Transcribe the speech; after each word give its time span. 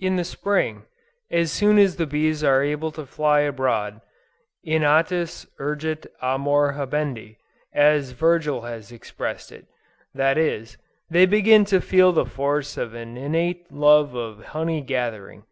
In 0.00 0.16
the 0.16 0.24
Spring, 0.24 0.86
as 1.30 1.52
soon 1.52 1.78
as 1.78 1.94
the 1.94 2.06
bees 2.08 2.42
are 2.42 2.64
able 2.64 2.90
to 2.90 3.06
fly 3.06 3.42
abroad, 3.42 4.00
"innatus 4.66 5.46
urget 5.60 6.06
amor 6.20 6.72
habendi," 6.72 7.36
as 7.72 8.10
Virgil 8.10 8.62
has 8.62 8.90
expressed 8.90 9.52
it; 9.52 9.68
that 10.12 10.36
is, 10.36 10.78
they 11.08 11.26
begin 11.26 11.64
to 11.66 11.80
feel 11.80 12.10
the 12.10 12.26
force 12.26 12.76
of 12.76 12.92
an 12.94 13.16
innate 13.16 13.70
love 13.70 14.16
of 14.16 14.46
honey 14.46 14.80
getting. 14.80 15.44